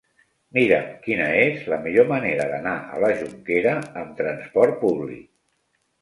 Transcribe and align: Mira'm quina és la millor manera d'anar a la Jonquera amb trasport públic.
Mira'm 0.57 0.87
quina 1.03 1.27
és 1.41 1.67
la 1.73 1.79
millor 1.83 2.09
manera 2.13 2.47
d'anar 2.53 2.75
a 2.97 3.03
la 3.05 3.11
Jonquera 3.21 3.75
amb 4.03 4.17
trasport 4.23 4.79
públic. 4.87 5.25